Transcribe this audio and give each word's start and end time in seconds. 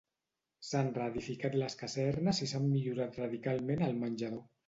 S'han 0.67 0.87
reedificat 0.95 1.57
les 1.63 1.75
casernes 1.83 2.41
i 2.45 2.49
s'han 2.53 2.67
millorat 2.71 3.19
radicalment 3.23 3.87
el 3.89 3.97
menjador. 4.07 4.43